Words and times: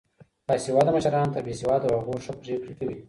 باسواده 0.47 0.91
مشران 0.95 1.27
تر 1.33 1.41
بې 1.47 1.53
سواده 1.61 1.87
هغو 1.97 2.13
ښه 2.23 2.33
پرېکړې 2.41 2.73
کوي. 2.79 2.95